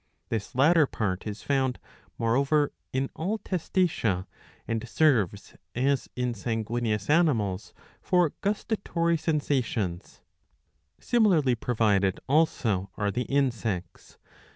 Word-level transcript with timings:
This 0.29 0.55
latter 0.55 0.87
part 0.87 1.27
is 1.27 1.43
found, 1.43 1.77
moreover, 2.17 2.71
in 2.91 3.11
all 3.15 3.37
Testacea,^ 3.37 4.25
and 4.67 4.89
serves, 4.89 5.53
as 5.75 6.09
in 6.15 6.33
sanguineous 6.33 7.07
animals, 7.07 7.75
for 8.01 8.33
gustatory 8.41 9.15
sensations. 9.17 10.21
Similarly 10.99 11.53
provided 11.53 12.19
also 12.27 12.89
are 12.97 13.11
the 13.11 13.25
Insects. 13.29 14.17